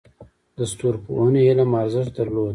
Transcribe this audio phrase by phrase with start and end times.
[0.57, 2.49] د ستورپوهنې علم ارزښت درلود